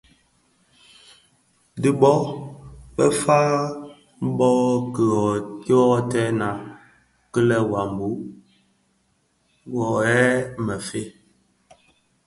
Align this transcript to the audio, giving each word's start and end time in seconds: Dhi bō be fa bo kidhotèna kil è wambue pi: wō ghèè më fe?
Dhi 1.81 1.89
bō 1.99 2.13
be 2.95 3.05
fa 3.21 3.39
bo 4.37 4.49
kidhotèna 5.63 6.49
kil 7.31 7.49
è 7.57 7.59
wambue 7.71 8.13
pi: 8.21 8.27
wō 9.73 9.85
ghèè 10.03 10.31
më 10.65 10.75
fe? 10.87 11.03